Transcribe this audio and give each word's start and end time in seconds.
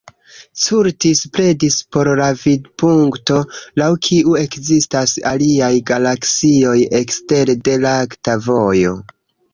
Curtis 0.59 1.19
pledis 1.35 1.75
por 1.95 2.09
la 2.19 2.29
vidpunkto, 2.45 3.37
laŭ 3.83 3.91
kiu 4.07 4.35
ekzistas 4.41 5.13
aliaj 5.33 5.71
galaksioj 5.93 6.77
ekstere 7.05 7.61
de 7.69 7.81
Lakta 7.87 8.39
Vojo. 8.49 8.99